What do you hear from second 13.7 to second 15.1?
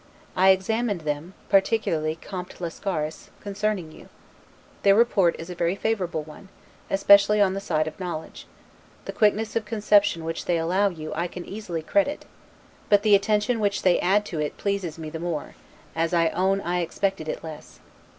they add to it pleases